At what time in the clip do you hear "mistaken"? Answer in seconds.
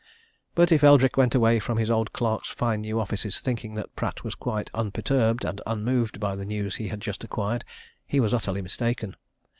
8.63-9.15